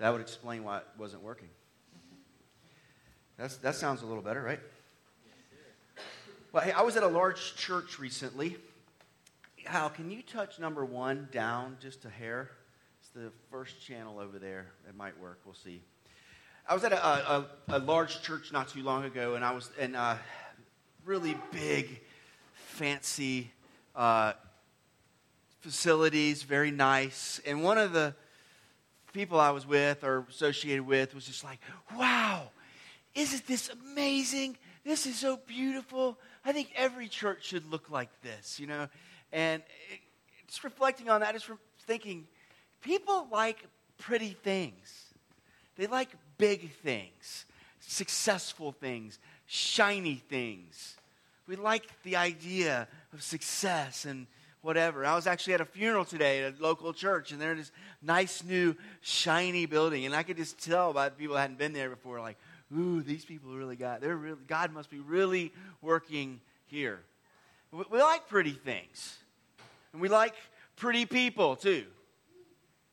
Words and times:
That 0.00 0.12
would 0.12 0.22
explain 0.22 0.64
why 0.64 0.78
it 0.78 0.86
wasn't 0.98 1.22
working. 1.22 1.50
That's, 3.36 3.58
that 3.58 3.74
sounds 3.74 4.00
a 4.00 4.06
little 4.06 4.22
better, 4.22 4.42
right? 4.42 4.60
Well, 6.52 6.64
hey, 6.64 6.72
I 6.72 6.80
was 6.80 6.96
at 6.96 7.02
a 7.02 7.08
large 7.08 7.54
church 7.56 7.98
recently. 7.98 8.56
Hal, 9.64 9.90
can 9.90 10.10
you 10.10 10.22
touch 10.22 10.58
number 10.58 10.86
one 10.86 11.28
down 11.30 11.76
just 11.82 12.06
a 12.06 12.08
hair? 12.08 12.50
It's 13.00 13.10
the 13.10 13.30
first 13.50 13.86
channel 13.86 14.18
over 14.18 14.38
there. 14.38 14.72
It 14.88 14.96
might 14.96 15.20
work. 15.20 15.40
We'll 15.44 15.54
see. 15.54 15.82
I 16.66 16.72
was 16.72 16.82
at 16.84 16.92
a, 16.92 17.06
a, 17.06 17.46
a 17.68 17.78
large 17.80 18.22
church 18.22 18.52
not 18.52 18.68
too 18.68 18.82
long 18.82 19.04
ago, 19.04 19.34
and 19.34 19.44
I 19.44 19.52
was 19.52 19.70
in 19.78 19.94
a 19.94 20.18
really 21.04 21.36
big, 21.52 22.00
fancy 22.54 23.50
uh, 23.94 24.32
facilities, 25.60 26.42
very 26.42 26.70
nice. 26.70 27.38
And 27.44 27.62
one 27.62 27.76
of 27.76 27.92
the 27.92 28.14
people 29.12 29.40
I 29.40 29.50
was 29.50 29.66
with 29.66 30.04
or 30.04 30.26
associated 30.28 30.86
with 30.86 31.14
was 31.14 31.24
just 31.26 31.44
like, 31.44 31.60
wow, 31.96 32.50
isn't 33.14 33.46
this 33.46 33.68
amazing? 33.68 34.56
This 34.84 35.06
is 35.06 35.16
so 35.18 35.38
beautiful. 35.46 36.18
I 36.44 36.52
think 36.52 36.70
every 36.74 37.08
church 37.08 37.44
should 37.46 37.70
look 37.70 37.90
like 37.90 38.08
this, 38.22 38.58
you 38.58 38.66
know? 38.66 38.88
And 39.32 39.62
it, 39.92 40.00
just 40.48 40.64
reflecting 40.64 41.08
on 41.08 41.20
that, 41.20 41.34
just 41.34 41.50
thinking, 41.80 42.26
people 42.80 43.28
like 43.30 43.58
pretty 43.98 44.36
things. 44.42 45.04
They 45.76 45.86
like 45.86 46.08
big 46.38 46.72
things, 46.72 47.46
successful 47.80 48.72
things, 48.72 49.18
shiny 49.46 50.16
things. 50.16 50.96
We 51.46 51.56
like 51.56 51.86
the 52.02 52.16
idea 52.16 52.88
of 53.12 53.22
success 53.22 54.04
and 54.04 54.26
whatever. 54.62 55.04
I 55.04 55.14
was 55.14 55.26
actually 55.26 55.54
at 55.54 55.60
a 55.60 55.64
funeral 55.64 56.04
today 56.04 56.42
at 56.44 56.58
a 56.58 56.62
local 56.62 56.92
church, 56.92 57.32
and 57.32 57.40
they're 57.40 57.52
in 57.52 57.58
this 57.58 57.72
nice 58.02 58.44
new 58.44 58.76
shiny 59.00 59.66
building, 59.66 60.06
and 60.06 60.14
I 60.14 60.22
could 60.22 60.36
just 60.36 60.58
tell 60.62 60.92
by 60.92 61.08
the 61.08 61.14
people 61.14 61.34
that 61.34 61.42
hadn't 61.42 61.58
been 61.58 61.72
there 61.72 61.90
before, 61.90 62.20
like, 62.20 62.36
ooh, 62.76 63.02
these 63.02 63.24
people 63.24 63.54
really 63.54 63.76
got. 63.76 64.00
They're 64.00 64.16
really 64.16 64.38
God 64.46 64.72
must 64.72 64.90
be 64.90 65.00
really 65.00 65.52
working 65.82 66.40
here. 66.66 67.00
We, 67.72 67.84
we 67.90 67.98
like 68.00 68.28
pretty 68.28 68.52
things, 68.52 69.18
and 69.92 70.02
we 70.02 70.08
like 70.08 70.34
pretty 70.76 71.06
people 71.06 71.56
too. 71.56 71.86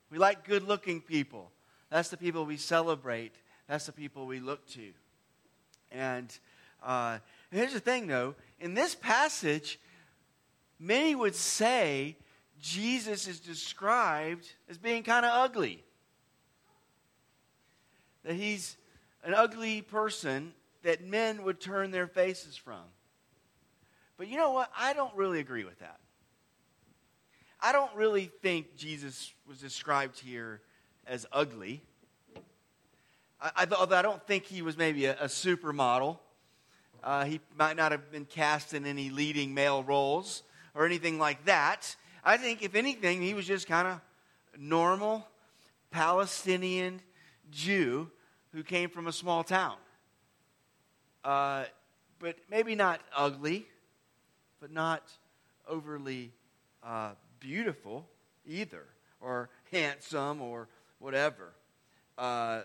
We 0.10 0.18
like 0.18 0.48
good-looking 0.48 1.02
people. 1.02 1.52
That's 1.90 2.10
the 2.10 2.18
people 2.18 2.46
we 2.46 2.58
celebrate. 2.58 3.34
That's 3.68 3.86
the 3.86 3.92
people 3.92 4.26
we 4.26 4.40
look 4.40 4.66
to. 4.70 4.92
And 5.92 6.38
uh, 6.82 7.20
here's 7.52 7.74
the 7.74 7.82
thing, 7.82 8.08
though. 8.08 8.36
In 8.60 8.74
this 8.74 8.96
passage, 8.96 9.80
many 10.80 11.16
would 11.16 11.36
say 11.36 12.18
Jesus 12.60 13.28
is 13.28 13.40
described 13.40 14.48
as 14.70 14.78
being 14.78 15.04
kind 15.04 15.26
of 15.26 15.32
ugly. 15.34 15.84
That 18.24 18.34
he's 18.36 18.78
an 19.24 19.34
ugly 19.34 19.82
person 19.82 20.54
that 20.84 21.04
men 21.04 21.44
would 21.44 21.60
turn 21.60 21.92
their 21.92 22.08
faces 22.08 22.56
from. 22.56 22.84
But 24.18 24.28
you 24.28 24.38
know 24.38 24.52
what? 24.52 24.72
I 24.76 24.94
don't 24.94 25.16
really 25.16 25.40
agree 25.40 25.64
with 25.64 25.80
that. 25.80 26.00
I 27.62 27.72
don't 27.72 27.94
really 27.96 28.32
think 28.42 28.76
Jesus 28.76 29.34
was 29.48 29.60
described 29.60 30.20
here 30.20 30.62
as 31.06 31.26
ugly. 31.32 31.82
I, 33.42 33.52
I, 33.56 33.68
although 33.78 33.96
I 33.96 34.02
don't 34.02 34.26
think 34.26 34.46
he 34.46 34.62
was 34.62 34.78
maybe 34.78 35.06
a, 35.06 35.14
a 35.16 35.26
supermodel. 35.26 36.20
Uh, 37.04 37.26
he 37.26 37.40
might 37.58 37.76
not 37.76 37.92
have 37.92 38.12
been 38.12 38.26
cast 38.26 38.74
in 38.74 38.86
any 38.86 39.10
leading 39.10 39.54
male 39.54 39.84
roles 39.84 40.44
or 40.78 40.86
anything 40.86 41.18
like 41.18 41.44
that. 41.46 41.96
I 42.24 42.38
think, 42.38 42.62
if 42.62 42.76
anything, 42.76 43.22
he 43.22 43.34
was 43.34 43.48
just 43.48 43.68
kind 43.68 43.88
of 43.88 44.00
normal 44.58 45.28
Palestinian 45.90 47.02
Jew 47.52 48.12
who 48.54 48.64
came 48.64 48.90
from 48.90 49.08
a 49.08 49.12
small 49.12 49.44
town. 49.44 49.76
Uh, 51.24 51.66
but 52.20 52.36
maybe 52.50 52.76
not 52.76 53.02
ugly, 53.16 53.66
but 54.62 54.72
not 54.72 55.04
overly 55.68 56.32
uh, 56.84 57.12
beautiful 57.40 58.08
either, 58.46 58.86
or 59.20 59.50
handsome, 59.72 60.42
or 60.42 60.68
whatever. 61.00 61.54
Uh, 62.18 62.62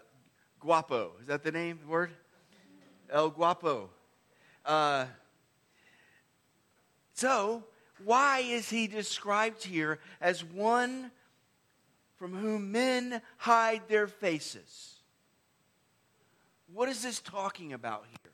guapo, 0.61 1.13
is 1.21 1.29
that 1.29 1.43
the 1.43 1.51
name, 1.51 1.79
the 1.83 1.89
word? 1.89 2.11
El 3.11 3.31
guapo. 3.31 3.89
Uh, 4.65 5.07
so, 7.15 7.65
why 8.05 8.41
is 8.41 8.71
he 8.71 8.87
described 8.87 9.65
here 9.65 9.99
as 10.21 10.45
one 10.45 11.11
from 12.17 12.37
whom 12.37 12.73
men 12.73 13.21
hide 13.37 13.83
their 13.89 14.07
faces? 14.07 14.97
What 16.73 16.89
is 16.89 17.03
this 17.03 17.21
talking 17.21 17.73
about 17.73 18.07
here? 18.09 18.33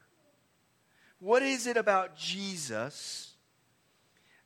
What 1.21 1.43
is 1.43 1.67
it 1.67 1.77
about 1.77 2.17
Jesus 2.17 3.33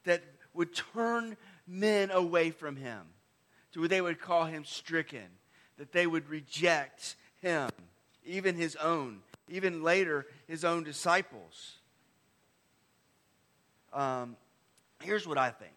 that 0.04 0.22
would 0.54 0.74
turn 0.74 1.36
men 1.66 2.10
away 2.10 2.50
from 2.50 2.76
him? 2.76 3.02
To 3.72 3.80
where 3.80 3.88
they 3.88 4.00
would 4.00 4.20
call 4.20 4.44
him 4.44 4.64
stricken, 4.64 5.26
that 5.78 5.92
they 5.92 6.06
would 6.06 6.28
reject 6.28 7.16
him, 7.40 7.70
even 8.24 8.54
his 8.54 8.76
own, 8.76 9.22
even 9.48 9.82
later, 9.82 10.26
his 10.46 10.64
own 10.64 10.84
disciples. 10.84 11.78
Um, 13.92 14.36
here's 15.02 15.26
what 15.26 15.38
I 15.38 15.50
think 15.50 15.74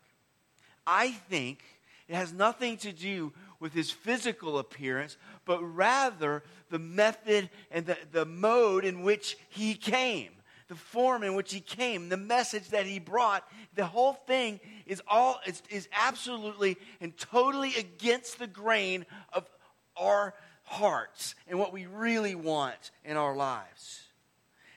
I 0.87 1.11
think 1.11 1.63
it 2.07 2.15
has 2.15 2.31
nothing 2.31 2.77
to 2.77 2.91
do 2.91 3.33
with 3.59 3.73
his 3.73 3.89
physical 3.89 4.59
appearance, 4.59 5.17
but 5.45 5.59
rather 5.61 6.43
the 6.69 6.79
method 6.79 7.49
and 7.71 7.85
the, 7.85 7.97
the 8.11 8.25
mode 8.25 8.85
in 8.85 9.01
which 9.01 9.37
he 9.49 9.73
came, 9.73 10.31
the 10.67 10.75
form 10.75 11.23
in 11.23 11.33
which 11.33 11.51
he 11.51 11.59
came, 11.59 12.09
the 12.09 12.17
message 12.17 12.69
that 12.69 12.85
he 12.85 12.99
brought. 12.99 13.43
The 13.73 13.85
whole 13.85 14.13
thing 14.13 14.59
is 14.85 15.01
all 15.07 15.39
is, 15.47 15.63
is 15.69 15.89
absolutely 15.93 16.77
and 17.01 17.17
totally 17.17 17.73
against 17.75 18.37
the 18.37 18.47
grain 18.47 19.05
of 19.33 19.49
our 19.97 20.35
hearts 20.63 21.35
and 21.47 21.57
what 21.57 21.73
we 21.73 21.85
really 21.87 22.35
want 22.35 22.91
in 23.03 23.17
our 23.17 23.35
lives. 23.35 24.03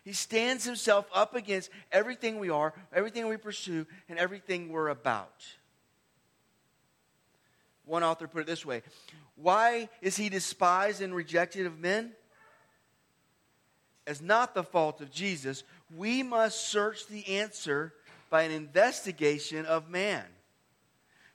He 0.09 0.15
stands 0.15 0.65
himself 0.65 1.07
up 1.13 1.35
against 1.35 1.69
everything 1.93 2.39
we 2.39 2.49
are, 2.49 2.73
everything 2.95 3.29
we 3.29 3.37
pursue, 3.37 3.87
and 4.09 4.19
everything 4.19 4.71
we're 4.71 4.89
about. 4.89 5.45
One 7.85 8.03
author 8.03 8.27
put 8.27 8.41
it 8.41 8.47
this 8.47 8.65
way 8.65 8.81
Why 9.37 9.91
is 10.01 10.17
he 10.17 10.31
despised 10.31 11.03
and 11.03 11.15
rejected 11.15 11.67
of 11.67 11.79
men? 11.79 12.13
As 14.07 14.23
not 14.23 14.55
the 14.55 14.63
fault 14.63 15.03
of 15.03 15.11
Jesus, 15.11 15.63
we 15.95 16.23
must 16.23 16.71
search 16.71 17.07
the 17.07 17.29
answer 17.29 17.93
by 18.31 18.45
an 18.45 18.51
investigation 18.51 19.67
of 19.67 19.91
man. 19.91 20.25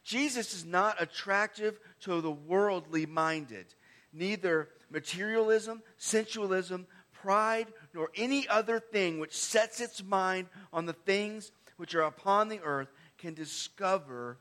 Jesus 0.04 0.56
is 0.56 0.66
not 0.66 1.00
attractive 1.00 1.80
to 2.00 2.22
the 2.22 2.32
worldly 2.32 3.06
minded. 3.06 3.68
Neither 4.12 4.70
materialism, 4.90 5.84
sensualism, 5.98 6.88
pride, 7.24 7.68
nor 7.94 8.10
any 8.16 8.48
other 8.48 8.80
thing 8.80 9.18
which 9.18 9.36
sets 9.36 9.80
its 9.80 10.04
mind 10.04 10.48
on 10.74 10.86
the 10.86 10.94
things 10.94 11.52
which 11.78 11.96
are 11.96 12.02
upon 12.02 12.50
the 12.50 12.60
earth 12.62 12.90
can 13.18 13.34
discover 13.34 14.38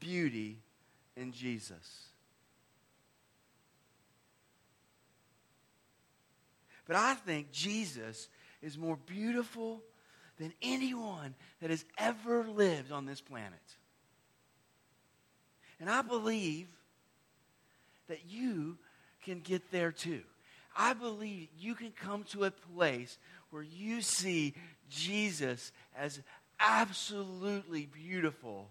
beauty 0.00 0.58
in 1.16 1.32
Jesus. 1.32 2.08
But 6.86 6.96
I 6.96 7.14
think 7.14 7.52
Jesus 7.52 8.28
is 8.60 8.76
more 8.76 8.98
beautiful 9.06 9.82
than 10.38 10.52
anyone 10.60 11.34
that 11.60 11.70
has 11.70 11.84
ever 11.96 12.44
lived 12.44 12.92
on 12.92 13.06
this 13.06 13.20
planet. 13.20 13.54
And 15.80 15.88
I 15.88 16.02
believe 16.02 16.68
that 18.08 18.20
you 18.28 18.78
can 19.24 19.40
get 19.40 19.70
there 19.70 19.92
too. 19.92 20.22
I 20.76 20.92
believe 20.92 21.48
you 21.58 21.74
can 21.74 21.90
come 21.90 22.24
to 22.24 22.44
a 22.44 22.50
place 22.50 23.18
where 23.50 23.62
you 23.62 24.02
see 24.02 24.54
Jesus 24.90 25.72
as 25.96 26.20
absolutely 26.60 27.86
beautiful 27.86 28.68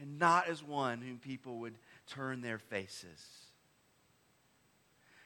and 0.00 0.18
not 0.18 0.48
as 0.48 0.62
one 0.62 1.00
whom 1.00 1.18
people 1.18 1.58
would 1.58 1.74
turn 2.06 2.40
their 2.40 2.58
faces. 2.58 3.48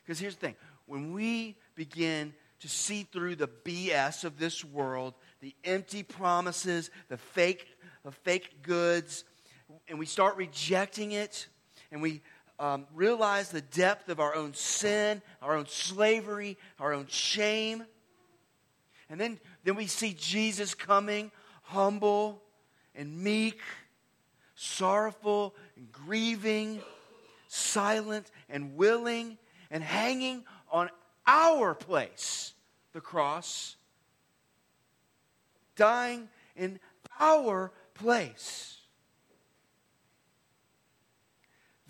Because 0.04 0.18
here's 0.18 0.34
the 0.34 0.46
thing 0.46 0.56
when 0.86 1.12
we 1.12 1.56
begin 1.74 2.34
to 2.60 2.68
see 2.68 3.02
through 3.12 3.36
the 3.36 3.48
BS 3.48 4.24
of 4.24 4.38
this 4.38 4.64
world, 4.64 5.14
the 5.40 5.54
empty 5.64 6.02
promises, 6.02 6.90
the 7.08 7.16
fake, 7.16 7.66
the 8.04 8.12
fake 8.12 8.62
goods, 8.62 9.24
and 9.88 9.98
we 9.98 10.06
start 10.06 10.36
rejecting 10.36 11.12
it, 11.12 11.48
and 11.90 12.00
we 12.00 12.22
um, 12.62 12.86
realize 12.94 13.50
the 13.50 13.60
depth 13.60 14.08
of 14.08 14.20
our 14.20 14.34
own 14.34 14.54
sin, 14.54 15.20
our 15.42 15.56
own 15.56 15.66
slavery, 15.66 16.56
our 16.78 16.92
own 16.92 17.06
shame. 17.08 17.84
And 19.10 19.20
then, 19.20 19.40
then 19.64 19.74
we 19.74 19.86
see 19.86 20.14
Jesus 20.18 20.74
coming 20.74 21.32
humble 21.62 22.40
and 22.94 23.18
meek, 23.18 23.60
sorrowful 24.54 25.54
and 25.76 25.90
grieving, 25.90 26.80
silent 27.48 28.30
and 28.48 28.76
willing. 28.76 29.38
and 29.72 29.82
hanging 29.82 30.44
on 30.70 30.90
our 31.26 31.74
place, 31.74 32.52
the 32.92 33.00
cross, 33.00 33.76
dying 35.74 36.28
in 36.54 36.78
our 37.18 37.72
place. 37.94 38.71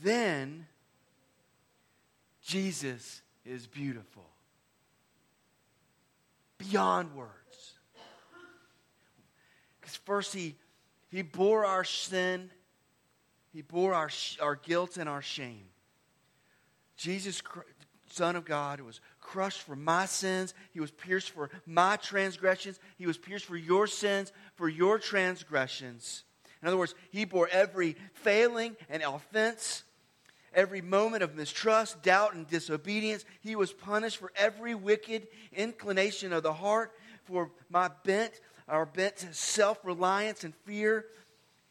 Then 0.02 0.66
Jesus 2.42 3.22
is 3.44 3.66
beautiful. 3.66 4.24
Beyond 6.58 7.14
words. 7.14 7.30
Because 9.80 9.96
first, 9.96 10.34
he, 10.34 10.56
he 11.10 11.22
bore 11.22 11.64
our 11.64 11.84
sin, 11.84 12.50
He 13.52 13.62
bore 13.62 13.94
our, 13.94 14.10
our 14.40 14.56
guilt 14.56 14.96
and 14.96 15.08
our 15.08 15.22
shame. 15.22 15.66
Jesus, 16.96 17.42
Son 18.10 18.36
of 18.36 18.44
God, 18.44 18.80
was 18.80 19.00
crushed 19.20 19.62
for 19.62 19.76
my 19.76 20.06
sins. 20.06 20.54
He 20.72 20.80
was 20.80 20.90
pierced 20.90 21.30
for 21.30 21.50
my 21.66 21.96
transgressions. 21.96 22.80
He 22.96 23.06
was 23.06 23.18
pierced 23.18 23.44
for 23.44 23.56
your 23.56 23.86
sins, 23.86 24.32
for 24.54 24.68
your 24.68 24.98
transgressions. 24.98 26.24
In 26.60 26.68
other 26.68 26.76
words, 26.76 26.94
He 27.10 27.24
bore 27.24 27.48
every 27.50 27.96
failing 28.14 28.76
and 28.88 29.02
offense 29.02 29.84
every 30.54 30.80
moment 30.80 31.22
of 31.22 31.34
mistrust, 31.34 32.02
doubt, 32.02 32.34
and 32.34 32.46
disobedience. 32.46 33.24
He 33.40 33.56
was 33.56 33.72
punished 33.72 34.18
for 34.18 34.32
every 34.36 34.74
wicked 34.74 35.28
inclination 35.52 36.32
of 36.32 36.42
the 36.42 36.52
heart, 36.52 36.92
for 37.24 37.50
my 37.70 37.90
bent, 38.04 38.40
our 38.68 38.86
bent 38.86 39.16
to 39.18 39.34
self 39.34 39.78
reliance 39.84 40.44
and 40.44 40.54
fear. 40.64 41.06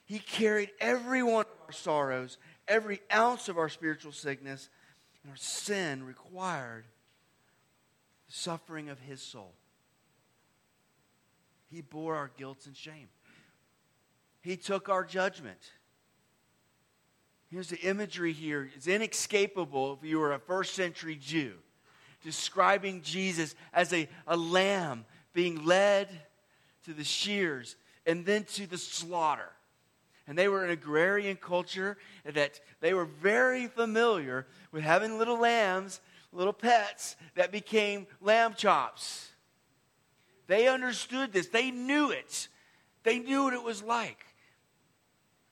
He 0.05 0.19
carried 0.19 0.71
every 0.79 1.23
one 1.23 1.45
of 1.45 1.67
our 1.67 1.71
sorrows, 1.71 2.37
every 2.67 3.01
ounce 3.13 3.49
of 3.49 3.57
our 3.57 3.69
spiritual 3.69 4.11
sickness, 4.11 4.69
and 5.23 5.31
our 5.31 5.37
sin 5.37 6.03
required 6.03 6.85
the 8.27 8.33
suffering 8.33 8.89
of 8.89 8.99
his 8.99 9.21
soul. 9.21 9.53
He 11.69 11.81
bore 11.81 12.15
our 12.15 12.29
guilt 12.37 12.65
and 12.65 12.75
shame. 12.75 13.07
He 14.41 14.57
took 14.57 14.89
our 14.89 15.05
judgment. 15.05 15.59
Here's 17.51 17.67
the 17.67 17.81
imagery 17.81 18.31
here. 18.31 18.69
It's 18.75 18.87
inescapable 18.87 19.99
if 20.01 20.07
you 20.07 20.19
were 20.19 20.31
a 20.31 20.39
first 20.39 20.73
century 20.73 21.17
Jew, 21.21 21.51
describing 22.23 23.01
Jesus 23.01 23.55
as 23.73 23.91
a, 23.91 24.07
a 24.25 24.37
lamb 24.37 25.03
being 25.33 25.65
led 25.65 26.07
to 26.85 26.93
the 26.93 27.03
shears 27.03 27.75
and 28.05 28.25
then 28.25 28.45
to 28.45 28.67
the 28.67 28.77
slaughter. 28.77 29.49
And 30.27 30.37
they 30.37 30.47
were 30.47 30.63
an 30.63 30.71
agrarian 30.71 31.35
culture 31.35 31.97
that 32.23 32.61
they 32.79 32.93
were 32.93 33.03
very 33.03 33.67
familiar 33.67 34.47
with 34.71 34.83
having 34.83 35.17
little 35.17 35.37
lambs, 35.37 35.99
little 36.31 36.53
pets 36.53 37.17
that 37.35 37.51
became 37.51 38.07
lamb 38.21 38.53
chops. 38.53 39.29
They 40.47 40.69
understood 40.69 41.33
this, 41.33 41.47
they 41.47 41.69
knew 41.69 42.11
it. 42.11 42.47
They 43.03 43.19
knew 43.19 43.43
what 43.43 43.53
it 43.53 43.63
was 43.63 43.83
like. 43.83 44.25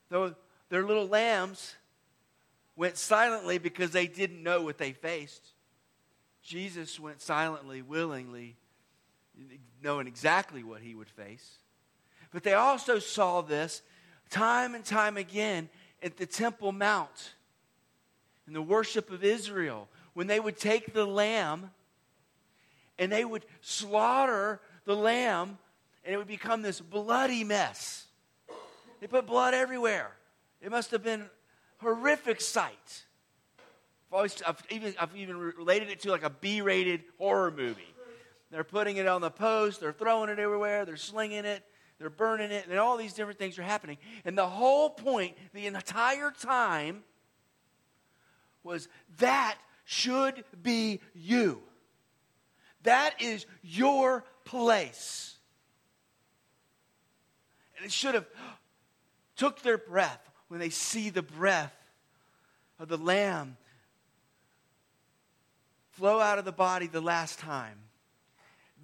Though 0.10 0.36
their 0.70 0.84
little 0.84 1.08
lambs 1.08 1.76
went 2.80 2.96
silently 2.96 3.58
because 3.58 3.92
they 3.92 4.08
didn't 4.08 4.42
know 4.42 4.62
what 4.62 4.78
they 4.78 4.94
faced. 4.94 5.46
Jesus 6.42 6.98
went 6.98 7.20
silently, 7.22 7.82
willingly, 7.82 8.56
knowing 9.84 10.08
exactly 10.08 10.64
what 10.64 10.80
he 10.80 10.96
would 10.96 11.10
face. 11.10 11.58
But 12.32 12.44
they 12.44 12.54
also 12.54 12.98
saw 12.98 13.42
this 13.42 13.82
time 14.30 14.76
and 14.76 14.86
time 14.86 15.18
again 15.18 15.68
at 16.02 16.16
the 16.16 16.26
Temple 16.26 16.72
Mount 16.72 17.34
in 18.48 18.54
the 18.54 18.62
worship 18.62 19.12
of 19.12 19.26
Israel 19.26 19.90
when 20.14 20.28
they 20.28 20.40
would 20.40 20.58
take 20.58 20.94
the 20.94 21.06
lamb 21.06 21.72
and 22.98 23.12
they 23.12 23.26
would 23.26 23.46
slaughter 23.60 24.62
the 24.86 24.96
lamb 24.96 25.58
and 26.06 26.14
it 26.14 26.18
would 26.18 26.28
become 26.28 26.62
this 26.62 26.80
bloody 26.80 27.44
mess. 27.44 28.06
They 29.02 29.08
put 29.08 29.28
blood 29.28 29.54
everywhere. 29.54 30.12
It 30.62 30.72
must 30.72 30.92
have 30.92 31.04
been 31.04 31.30
horrific 31.80 32.42
sight. 32.42 33.06
I've, 34.10 34.14
always, 34.14 34.42
I've, 34.46 34.62
even, 34.70 34.96
I've 35.00 35.16
even 35.16 35.38
related 35.38 35.90
it 35.90 36.02
to 36.02 36.12
like 36.12 36.24
a 36.24 36.30
B 36.30 36.62
rated 36.62 37.04
horror 37.18 37.52
movie. 37.52 37.94
They're 38.52 38.64
putting 38.64 38.98
it 38.98 39.08
on 39.08 39.22
the 39.22 39.30
post, 39.30 39.80
they're 39.80 39.94
throwing 39.94 40.30
it 40.30 40.40
everywhere, 40.40 40.84
they're 40.84 40.98
slinging 40.98 41.46
it, 41.46 41.64
they're 42.00 42.10
burning 42.10 42.52
it, 42.52 42.66
and 42.68 42.80
all 42.80 42.98
these 42.98 43.14
different 43.14 43.38
things 43.38 43.60
are 43.60 43.64
happening. 43.64 43.98
And 44.26 44.38
the 44.38 44.48
whole 44.48 44.90
point, 44.90 45.36
the 45.54 45.68
entire 45.68 46.32
time, 46.32 47.04
was 48.64 48.88
that 49.18 49.58
should 49.86 50.44
be 50.62 51.02
you. 51.14 51.62
That 52.84 53.22
is 53.22 53.46
your 53.62 54.24
place. 54.46 55.38
And 57.78 57.86
it 57.86 57.92
should 57.92 58.16
have 58.16 58.26
took 59.36 59.62
their 59.62 59.78
breath 59.78 60.29
when 60.50 60.60
they 60.60 60.70
see 60.70 61.10
the 61.10 61.22
breath 61.22 61.74
of 62.78 62.90
the 62.90 62.98
Lamb 62.98 63.58
flow 65.92 66.20
out 66.20 66.40
of 66.40 66.46
the 66.46 66.52
body 66.52 66.88
the 66.88 67.02
last 67.02 67.40
time. 67.40 67.78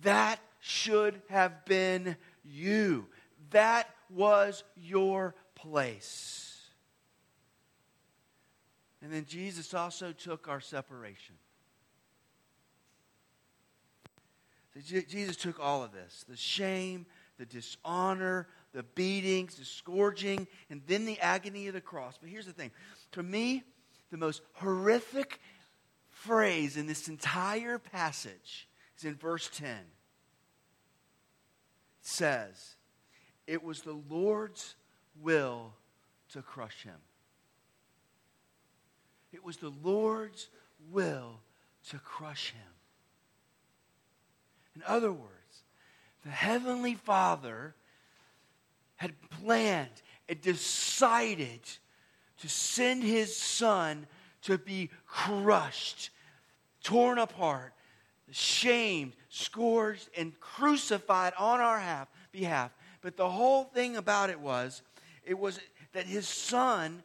That 0.04 0.40
should 0.60 1.22
have 1.30 1.66
been 1.66 2.16
you. 2.44 3.08
That 3.52 3.90
was 4.10 4.64
your 4.76 5.36
place. 5.56 6.60
And 9.02 9.14
then 9.14 9.26
Jesus 9.28 9.74
also 9.74 10.12
took 10.12 10.48
our 10.48 10.60
separation. 10.60 11.36
So 14.74 14.82
Jesus 14.82 15.38
took 15.38 15.60
all 15.60 15.84
of 15.84 15.92
this 15.94 16.26
the 16.28 16.36
shame, 16.36 17.06
the 17.38 17.46
dishonor, 17.46 18.48
the 18.76 18.84
beatings, 18.84 19.56
the 19.56 19.64
scourging, 19.64 20.48
and 20.70 20.82
then 20.86 21.06
the 21.06 21.18
agony 21.22 21.68
of 21.68 21.74
the 21.74 21.82
cross. 21.82 22.18
But 22.20 22.30
here's 22.30 22.46
the 22.46 22.52
thing 22.52 22.72
to 23.14 23.24
me, 23.24 23.64
the 24.12 24.18
most 24.18 24.42
horrific 24.54 25.40
phrase 26.10 26.76
in 26.76 26.86
this 26.86 27.08
entire 27.08 27.80
passage 27.80 28.68
is 28.98 29.06
in 29.06 29.16
verse 29.16 29.50
10. 29.56 29.70
It 29.70 29.78
says, 32.02 32.76
It 33.48 33.64
was 33.64 33.82
the 33.82 33.98
Lord's 34.10 34.76
will 35.22 35.74
to 36.34 36.42
crush 36.42 36.84
him. 36.84 37.00
It 39.32 39.44
was 39.44 39.56
the 39.58 39.72
Lord's 39.84 40.50
will 40.92 41.40
to 41.90 41.98
crush 42.00 42.52
him. 42.52 42.74
In 44.76 44.84
other 44.86 45.14
words, 45.14 45.64
the 46.26 46.32
Heavenly 46.32 46.96
Father 46.96 47.74
had 48.96 49.14
planned 49.30 50.02
and 50.28 50.42
decided 50.42 51.60
to 52.40 52.50
send 52.50 53.04
his 53.04 53.36
son 53.36 54.08
to 54.44 54.58
be 54.58 54.90
crushed, 55.08 56.10
torn 56.84 57.18
apart, 57.18 57.74
shamed, 58.32 59.14
scourged, 59.30 60.10
and 60.18 60.40
crucified 60.40 61.34
on 61.38 61.60
our 61.60 62.08
behalf. 62.32 62.72
But 63.02 63.18
the 63.18 63.30
whole 63.30 63.64
thing 63.64 63.98
about 63.98 64.30
it 64.30 64.40
was, 64.40 64.82
it 65.24 65.38
was 65.38 65.60
that 65.94 66.06
his 66.06 66.28
son 66.28 67.04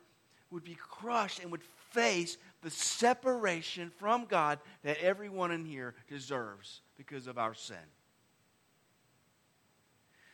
would 0.50 0.64
be 0.64 0.76
crushed 0.76 1.40
and 1.40 1.50
would 1.50 1.62
face 1.90 2.36
the 2.62 2.70
separation 2.70 3.90
from 3.98 4.26
God 4.26 4.58
that 4.82 4.98
everyone 4.98 5.50
in 5.50 5.64
here 5.64 5.94
deserves 6.08 6.80
because 6.96 7.26
of 7.26 7.38
our 7.38 7.54
sin. 7.54 7.76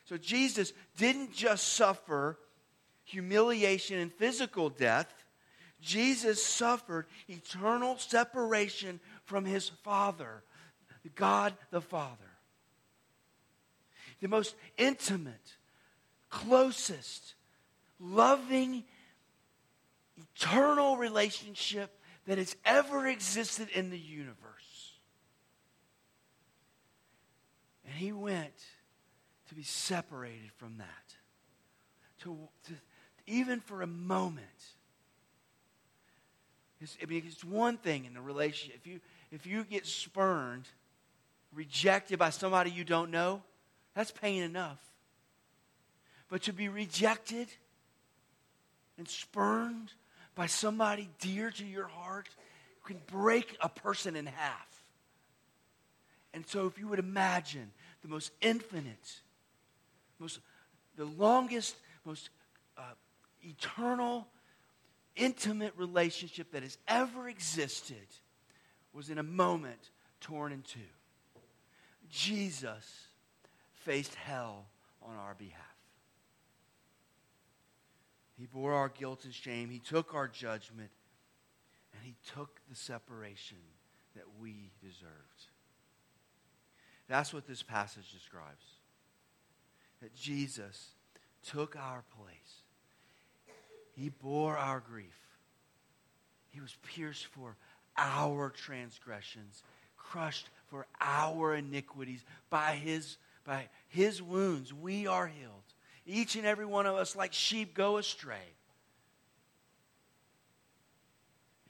So 0.07 0.17
Jesus 0.17 0.73
didn't 0.97 1.33
just 1.33 1.75
suffer 1.75 2.39
humiliation 3.05 3.99
and 3.99 4.13
physical 4.13 4.69
death, 4.69 5.13
Jesus 5.81 6.45
suffered 6.45 7.07
eternal 7.29 7.99
separation 7.99 9.01
from 9.25 9.45
his 9.45 9.69
Father, 9.69 10.43
God 11.15 11.55
the 11.71 11.81
Father. 11.81 12.17
The 14.21 14.29
most 14.29 14.55
intimate, 14.79 15.57
closest, 16.31 17.35
loving, 18.01 18.85
eternal 20.17 20.97
relationship 20.97 21.99
that 22.27 22.39
has 22.39 22.57
ever 22.65 23.07
existed 23.07 23.69
in 23.71 23.91
the 23.91 23.99
universe. 23.99 24.35
And 27.85 27.95
he 27.95 28.13
went 28.13 28.55
to 29.49 29.55
be 29.55 29.63
separated 29.63 30.51
from 30.57 30.79
that. 30.79 31.15
To, 32.23 32.37
to 32.67 32.73
even 33.27 33.61
for 33.61 33.83
a 33.83 33.87
moment. 33.87 34.47
It's, 36.81 36.97
I 37.03 37.07
mean, 37.07 37.23
it's 37.27 37.45
one 37.45 37.79
thing 37.79 38.05
in 38.05 38.17
a 38.17 38.23
relationship. 38.23 38.81
If 38.81 38.87
you, 38.87 39.01
if 39.33 39.47
you 39.47 39.65
get 39.65 39.87
spurned, 39.87 40.65
rejected 41.53 42.19
by 42.19 42.31
somebody 42.31 42.71
you 42.71 42.85
don't 42.85 43.11
know, 43.11 43.43
that's 43.95 44.11
pain 44.11 44.43
enough. 44.43 44.79
But 46.29 46.43
to 46.43 46.53
be 46.53 46.69
rejected 46.69 47.49
and 48.99 49.09
spurned 49.09 49.93
by 50.35 50.47
somebody 50.47 51.09
dear 51.21 51.51
to 51.51 51.65
your 51.65 51.87
heart, 51.87 52.29
can 52.87 53.01
break 53.07 53.57
a 53.61 53.69
person 53.69 54.17
in 54.17 54.27
half. 54.27 54.85
And 56.33 56.47
so, 56.47 56.67
if 56.67 56.79
you 56.79 56.89
would 56.89 56.99
imagine 56.99 57.71
the 58.03 58.09
most 58.09 58.31
infinite, 58.41 59.21
most, 60.19 60.41
the 60.97 61.05
longest, 61.05 61.77
most 62.05 62.31
uh, 62.77 62.83
eternal, 63.43 64.27
intimate 65.15 65.73
relationship 65.77 66.53
that 66.53 66.63
has 66.63 66.79
ever 66.89 67.29
existed 67.29 67.97
was 68.93 69.11
in 69.11 69.19
a 69.19 69.23
moment 69.23 69.91
torn 70.21 70.53
in 70.53 70.63
two. 70.63 70.81
Jesus 72.11 73.09
faced 73.75 74.15
hell 74.15 74.67
on 75.03 75.17
our 75.17 75.35
behalf. 75.35 75.63
He 78.39 78.47
bore 78.47 78.75
our 78.75 78.89
guilt 78.89 79.25
and 79.25 79.33
shame. 79.33 79.71
He 79.71 79.79
took 79.79 80.15
our 80.15 80.29
judgment. 80.29 80.91
And 81.95 82.05
he 82.05 82.15
took 82.35 82.61
the 82.69 82.77
separation 82.77 83.57
that 84.15 84.25
we 84.39 84.71
deserved. 84.83 85.47
That's 87.09 87.33
what 87.33 87.47
this 87.47 87.63
passage 87.63 88.13
describes. 88.13 88.65
That 90.03 90.15
Jesus 90.15 90.91
took 91.45 91.77
our 91.77 92.05
place. 92.19 92.63
He 93.95 94.11
bore 94.11 94.57
our 94.57 94.81
grief. 94.81 95.17
He 96.51 96.61
was 96.61 96.77
pierced 96.83 97.27
for 97.27 97.57
our 97.97 98.51
transgressions, 98.51 99.63
crushed 99.97 100.49
for 100.69 100.87
our 101.01 101.55
iniquities. 101.55 102.25
By 102.51 102.73
his, 102.73 103.17
by 103.45 103.69
his 103.89 104.21
wounds, 104.23 104.73
we 104.73 105.07
are 105.07 105.27
healed. 105.27 105.53
Each 106.07 106.37
and 106.37 106.47
every 106.47 106.67
one 106.67 106.87
of 106.87 106.95
us, 106.95 107.17
like 107.17 107.33
sheep, 107.33 107.75
go 107.75 107.97
astray. 107.97 108.55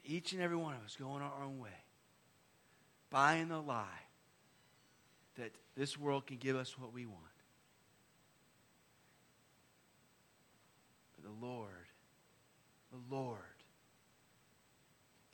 Each 0.05 0.33
and 0.33 0.41
every 0.41 0.57
one 0.57 0.73
of 0.73 0.83
us 0.85 0.95
going 0.97 1.21
our 1.21 1.43
own 1.43 1.59
way, 1.59 1.69
buying 3.09 3.49
the 3.49 3.61
lie 3.61 3.85
that 5.37 5.51
this 5.75 5.97
world 5.97 6.27
can 6.27 6.37
give 6.37 6.55
us 6.55 6.77
what 6.77 6.93
we 6.93 7.05
want. 7.05 7.26
But 11.17 11.25
the 11.25 11.45
Lord, 11.45 11.87
the 12.91 13.15
Lord, 13.15 13.39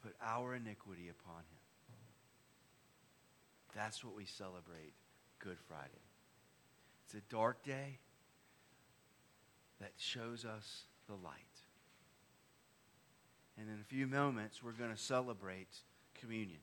put 0.01 0.15
our 0.23 0.55
iniquity 0.55 1.09
upon 1.09 1.39
him. 1.39 1.97
That's 3.75 4.03
what 4.03 4.15
we 4.15 4.25
celebrate 4.25 4.93
Good 5.39 5.57
Friday. 5.67 5.89
It's 7.05 7.15
a 7.15 7.33
dark 7.33 7.63
day 7.63 7.99
that 9.79 9.91
shows 9.97 10.45
us 10.45 10.83
the 11.07 11.15
light. 11.15 11.33
And 13.57 13.67
in 13.67 13.75
a 13.79 13.83
few 13.83 14.07
moments, 14.07 14.63
we're 14.63 14.71
going 14.71 14.91
to 14.91 14.97
celebrate 14.97 15.75
communion, 16.19 16.61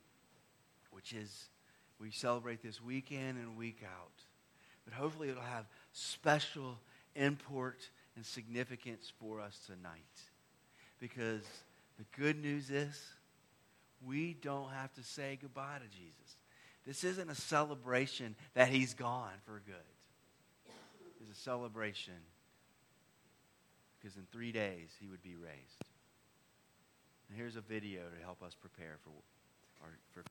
which 0.90 1.12
is 1.12 1.48
we 2.00 2.10
celebrate 2.10 2.62
this 2.62 2.80
week 2.82 3.12
in 3.12 3.36
and 3.36 3.56
week 3.56 3.82
out. 3.84 4.12
But 4.84 4.94
hopefully, 4.94 5.28
it'll 5.28 5.42
have 5.42 5.66
special 5.92 6.78
import 7.14 7.90
and 8.16 8.24
significance 8.24 9.12
for 9.18 9.40
us 9.40 9.58
tonight. 9.66 10.04
Because 10.98 11.42
the 11.98 12.04
good 12.20 12.40
news 12.40 12.70
is, 12.70 12.98
we 14.06 14.34
don't 14.34 14.70
have 14.70 14.92
to 14.94 15.02
say 15.02 15.38
goodbye 15.40 15.78
to 15.78 15.96
Jesus. 15.96 16.36
This 16.86 17.04
isn't 17.04 17.30
a 17.30 17.34
celebration 17.34 18.34
that 18.54 18.68
he's 18.68 18.94
gone 18.94 19.32
for 19.44 19.62
good. 19.66 19.74
It's 21.20 21.38
a 21.38 21.42
celebration 21.42 22.14
because 24.00 24.16
in 24.16 24.26
three 24.32 24.52
days 24.52 24.88
he 24.98 25.06
would 25.06 25.22
be 25.22 25.36
raised. 25.36 25.84
And 27.28 27.38
here's 27.38 27.56
a 27.56 27.60
video 27.60 28.00
to 28.00 28.24
help 28.24 28.42
us 28.42 28.54
prepare 28.54 28.96
for, 29.04 29.10
our, 29.84 29.92
for 30.12 30.24